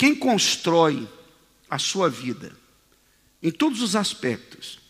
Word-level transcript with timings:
Quem 0.00 0.14
constrói 0.14 1.06
a 1.68 1.78
sua 1.78 2.08
vida 2.08 2.56
em 3.42 3.50
todos 3.50 3.82
os 3.82 3.94
aspectos, 3.94 4.80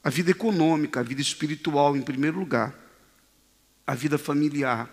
a 0.00 0.08
vida 0.08 0.30
econômica, 0.30 1.00
a 1.00 1.02
vida 1.02 1.20
espiritual, 1.20 1.96
em 1.96 2.02
primeiro 2.02 2.38
lugar, 2.38 2.72
a 3.84 3.96
vida 3.96 4.16
familiar, 4.16 4.88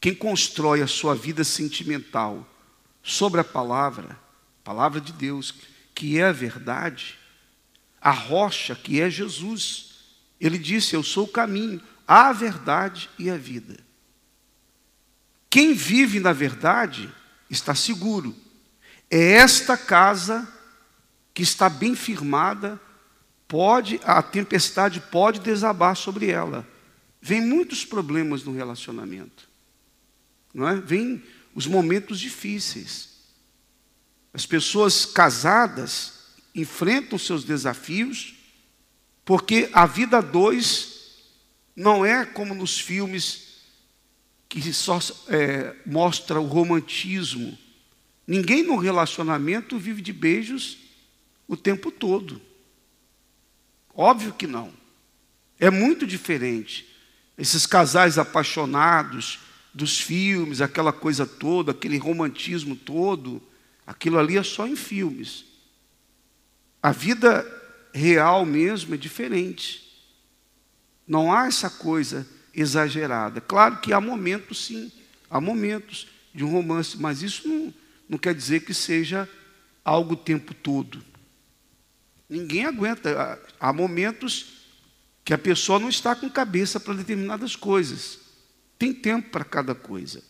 quem 0.00 0.12
constrói 0.12 0.82
a 0.82 0.88
sua 0.88 1.14
vida 1.14 1.44
sentimental 1.44 2.44
sobre 3.00 3.40
a 3.40 3.44
palavra, 3.44 4.18
palavra 4.64 5.00
de 5.00 5.12
Deus, 5.12 5.54
que 5.94 6.18
é 6.18 6.24
a 6.24 6.32
verdade, 6.32 7.16
a 8.00 8.10
rocha 8.10 8.74
que 8.74 9.00
é 9.00 9.08
Jesus. 9.08 10.16
Ele 10.40 10.58
disse: 10.58 10.96
Eu 10.96 11.04
sou 11.04 11.26
o 11.26 11.32
caminho, 11.32 11.80
a 12.08 12.32
verdade 12.32 13.08
e 13.16 13.30
a 13.30 13.36
vida. 13.36 13.78
Quem 15.48 15.72
vive 15.72 16.18
na 16.18 16.32
verdade 16.32 17.08
está 17.50 17.74
seguro. 17.74 18.34
É 19.10 19.32
esta 19.32 19.76
casa 19.76 20.48
que 21.34 21.42
está 21.42 21.68
bem 21.68 21.94
firmada, 21.96 22.80
pode 23.48 24.00
a 24.04 24.22
tempestade 24.22 25.00
pode 25.00 25.40
desabar 25.40 25.96
sobre 25.96 26.28
ela. 26.28 26.66
Vem 27.20 27.40
muitos 27.40 27.84
problemas 27.84 28.44
no 28.44 28.54
relacionamento. 28.54 29.48
Não 30.54 30.68
é? 30.68 30.76
Vem 30.76 31.22
os 31.54 31.66
momentos 31.66 32.20
difíceis. 32.20 33.10
As 34.32 34.46
pessoas 34.46 35.04
casadas 35.04 36.20
enfrentam 36.54 37.18
seus 37.18 37.44
desafios, 37.44 38.34
porque 39.24 39.68
a 39.72 39.86
vida 39.86 40.22
dois 40.22 41.00
não 41.74 42.04
é 42.04 42.24
como 42.24 42.54
nos 42.54 42.78
filmes 42.80 43.49
que 44.50 44.72
só 44.72 44.98
é, 45.28 45.76
mostra 45.86 46.40
o 46.40 46.46
romantismo. 46.46 47.56
Ninguém 48.26 48.64
no 48.64 48.76
relacionamento 48.76 49.78
vive 49.78 50.02
de 50.02 50.12
beijos 50.12 50.76
o 51.46 51.56
tempo 51.56 51.92
todo. 51.92 52.42
Óbvio 53.94 54.32
que 54.32 54.48
não. 54.48 54.72
É 55.56 55.70
muito 55.70 56.04
diferente. 56.04 56.88
Esses 57.38 57.64
casais 57.64 58.18
apaixonados 58.18 59.38
dos 59.72 60.00
filmes, 60.00 60.60
aquela 60.60 60.92
coisa 60.92 61.24
toda, 61.24 61.70
aquele 61.70 61.96
romantismo 61.96 62.74
todo, 62.74 63.40
aquilo 63.86 64.18
ali 64.18 64.36
é 64.36 64.42
só 64.42 64.66
em 64.66 64.74
filmes. 64.74 65.44
A 66.82 66.90
vida 66.90 67.46
real 67.94 68.44
mesmo 68.44 68.94
é 68.94 68.98
diferente. 68.98 69.88
Não 71.06 71.32
há 71.32 71.46
essa 71.46 71.70
coisa 71.70 72.26
exagerada. 72.60 73.40
Claro 73.40 73.78
que 73.80 73.92
há 73.92 74.00
momentos, 74.00 74.66
sim, 74.66 74.92
há 75.28 75.40
momentos 75.40 76.08
de 76.34 76.44
um 76.44 76.50
romance, 76.50 76.96
mas 76.98 77.22
isso 77.22 77.48
não, 77.48 77.74
não 78.08 78.18
quer 78.18 78.34
dizer 78.34 78.60
que 78.60 78.74
seja 78.74 79.28
algo 79.84 80.14
o 80.14 80.16
tempo 80.16 80.54
todo. 80.54 81.02
Ninguém 82.28 82.64
aguenta. 82.64 83.40
Há 83.58 83.72
momentos 83.72 84.60
que 85.24 85.34
a 85.34 85.38
pessoa 85.38 85.78
não 85.78 85.88
está 85.88 86.14
com 86.14 86.30
cabeça 86.30 86.78
para 86.78 86.94
determinadas 86.94 87.56
coisas. 87.56 88.20
Tem 88.78 88.92
tempo 88.92 89.30
para 89.30 89.44
cada 89.44 89.74
coisa. 89.74 90.22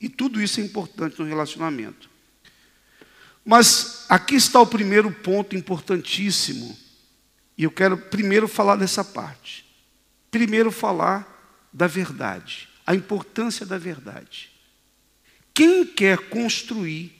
E 0.00 0.08
tudo 0.08 0.42
isso 0.42 0.60
é 0.60 0.64
importante 0.64 1.18
no 1.18 1.26
relacionamento. 1.26 2.10
Mas 3.44 4.06
aqui 4.08 4.34
está 4.34 4.60
o 4.60 4.66
primeiro 4.66 5.10
ponto 5.12 5.54
importantíssimo. 5.54 6.76
E 7.56 7.64
eu 7.64 7.70
quero 7.70 7.96
primeiro 7.96 8.48
falar 8.48 8.76
dessa 8.76 9.04
parte. 9.04 9.64
Primeiro 10.30 10.72
falar 10.72 11.33
da 11.74 11.88
verdade, 11.88 12.68
a 12.86 12.94
importância 12.94 13.66
da 13.66 13.76
verdade. 13.76 14.52
Quem 15.52 15.84
quer 15.84 16.28
construir 16.28 17.12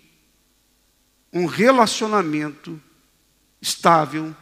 um 1.32 1.46
relacionamento 1.46 2.80
estável 3.60 4.34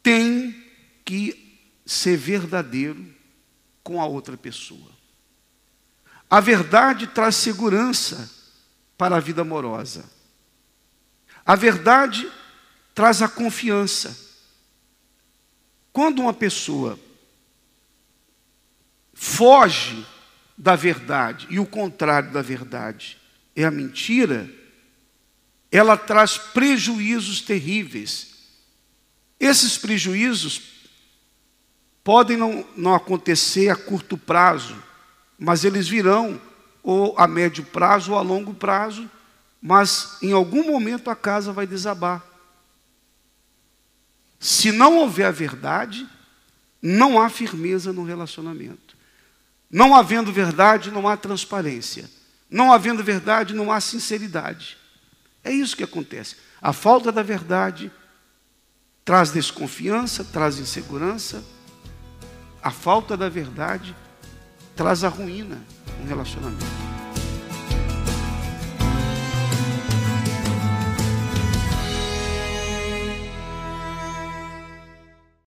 tem 0.00 0.54
que 1.04 1.58
ser 1.84 2.16
verdadeiro 2.16 3.12
com 3.82 4.00
a 4.00 4.06
outra 4.06 4.36
pessoa. 4.36 4.92
A 6.30 6.38
verdade 6.38 7.08
traz 7.08 7.34
segurança 7.34 8.30
para 8.96 9.16
a 9.16 9.20
vida 9.20 9.42
amorosa. 9.42 10.08
A 11.44 11.56
verdade 11.56 12.30
traz 12.94 13.20
a 13.20 13.28
confiança. 13.28 14.16
Quando 15.92 16.22
uma 16.22 16.32
pessoa 16.32 16.96
foge 19.40 20.06
da 20.54 20.76
verdade 20.76 21.46
e 21.48 21.58
o 21.58 21.64
contrário 21.64 22.30
da 22.30 22.42
verdade 22.42 23.16
é 23.56 23.64
a 23.64 23.70
mentira, 23.70 24.46
ela 25.72 25.96
traz 25.96 26.36
prejuízos 26.36 27.40
terríveis. 27.40 28.34
Esses 29.40 29.78
prejuízos 29.78 30.60
podem 32.04 32.36
não, 32.36 32.66
não 32.76 32.94
acontecer 32.94 33.70
a 33.70 33.76
curto 33.76 34.18
prazo, 34.18 34.76
mas 35.38 35.64
eles 35.64 35.88
virão 35.88 36.38
ou 36.82 37.14
a 37.16 37.26
médio 37.26 37.64
prazo 37.64 38.12
ou 38.12 38.18
a 38.18 38.20
longo 38.20 38.52
prazo 38.52 39.08
mas 39.62 40.18
em 40.20 40.32
algum 40.32 40.70
momento 40.70 41.08
a 41.08 41.16
casa 41.16 41.50
vai 41.50 41.66
desabar. 41.66 42.22
Se 44.38 44.70
não 44.70 44.98
houver 44.98 45.26
a 45.26 45.30
verdade, 45.30 46.06
não 46.82 47.18
há 47.18 47.30
firmeza 47.30 47.90
no 47.90 48.04
relacionamento. 48.04 48.99
Não 49.70 49.94
havendo 49.94 50.32
verdade, 50.32 50.90
não 50.90 51.06
há 51.06 51.16
transparência. 51.16 52.10
Não 52.50 52.72
havendo 52.72 53.04
verdade, 53.04 53.54
não 53.54 53.70
há 53.70 53.80
sinceridade. 53.80 54.76
É 55.44 55.52
isso 55.52 55.76
que 55.76 55.84
acontece. 55.84 56.36
A 56.60 56.72
falta 56.72 57.12
da 57.12 57.22
verdade 57.22 57.90
traz 59.04 59.30
desconfiança, 59.30 60.24
traz 60.24 60.58
insegurança. 60.58 61.44
A 62.62 62.70
falta 62.70 63.16
da 63.16 63.28
verdade 63.28 63.96
traz 64.74 65.04
a 65.04 65.08
ruína 65.08 65.58
no 66.00 66.06
relacionamento. 66.06 66.89